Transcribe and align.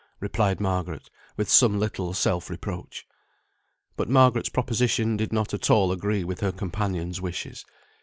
replied 0.19 0.59
Margaret, 0.59 1.11
with 1.37 1.47
some 1.47 1.77
little 1.79 2.11
self 2.15 2.49
reproach. 2.49 3.05
But 3.95 4.09
Margaret's 4.09 4.49
proposition 4.49 5.15
did 5.15 5.31
not 5.31 5.53
at 5.53 5.69
all 5.69 5.91
agree 5.91 6.23
with 6.23 6.39
her 6.39 6.51
companion's 6.51 7.21
wishes. 7.21 7.63